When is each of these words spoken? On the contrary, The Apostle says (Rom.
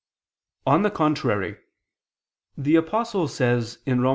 On 0.65 0.81
the 0.81 0.89
contrary, 0.89 1.57
The 2.57 2.75
Apostle 2.75 3.27
says 3.27 3.77
(Rom. 3.85 4.07